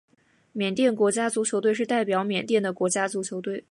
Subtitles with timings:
[0.51, 3.59] 缅甸国家足球队是代表缅甸的国家足球队。